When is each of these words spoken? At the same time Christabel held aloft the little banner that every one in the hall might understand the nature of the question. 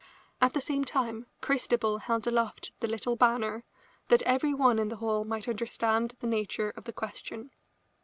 At 0.41 0.53
the 0.53 0.61
same 0.61 0.83
time 0.83 1.27
Christabel 1.41 1.99
held 1.99 2.25
aloft 2.25 2.71
the 2.79 2.87
little 2.87 3.15
banner 3.15 3.63
that 4.07 4.23
every 4.23 4.51
one 4.51 4.79
in 4.79 4.89
the 4.89 4.95
hall 4.95 5.23
might 5.25 5.47
understand 5.47 6.15
the 6.21 6.25
nature 6.27 6.71
of 6.75 6.85
the 6.85 6.91
question. 6.93 7.51